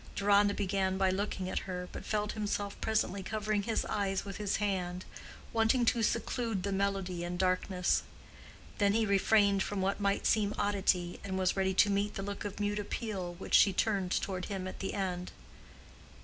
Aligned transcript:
Deronda 0.15 0.51
began 0.55 0.97
by 0.97 1.11
looking 1.11 1.47
at 1.47 1.59
her, 1.69 1.87
but 1.91 2.03
felt 2.05 2.31
himself 2.31 2.75
presently 2.81 3.21
covering 3.21 3.61
his 3.61 3.85
eyes 3.85 4.25
with 4.25 4.37
his 4.37 4.55
hand, 4.55 5.05
wanting 5.53 5.85
to 5.85 6.01
seclude 6.01 6.63
the 6.63 6.71
melody 6.71 7.23
in 7.23 7.37
darkness; 7.37 8.01
then 8.79 8.93
he 8.93 9.05
refrained 9.05 9.61
from 9.61 9.79
what 9.79 9.99
might 9.99 10.25
seem 10.25 10.55
oddity, 10.57 11.19
and 11.23 11.37
was 11.37 11.55
ready 11.55 11.75
to 11.75 11.91
meet 11.91 12.15
the 12.15 12.23
look 12.23 12.43
of 12.43 12.59
mute 12.59 12.79
appeal 12.79 13.35
which 13.35 13.53
she 13.53 13.71
turned 13.73 14.09
toward 14.09 14.45
him 14.45 14.67
at 14.67 14.79
the 14.79 14.95
end. 14.95 15.31